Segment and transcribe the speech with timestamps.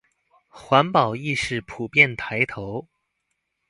[0.51, 2.87] 環保意識普遍抬頭